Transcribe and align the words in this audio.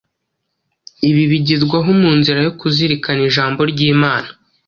Ibi 1.09 1.23
bigerwaho 1.31 1.89
mu 2.01 2.11
nzira 2.17 2.39
yo 2.45 2.51
kuzirikana 2.59 3.21
Ijambo 3.29 3.61
ry’Imana. 3.71 4.29